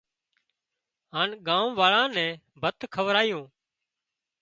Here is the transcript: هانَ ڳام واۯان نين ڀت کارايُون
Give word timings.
هانَ 1.13 1.29
ڳام 1.47 1.67
واۯان 1.79 2.09
نين 2.15 2.31
ڀت 2.61 2.79
کارايُون 2.93 3.45